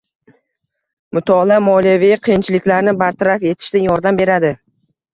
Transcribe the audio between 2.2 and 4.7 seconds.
qiyinchiliklarni bartaraf etishda yordam beradi.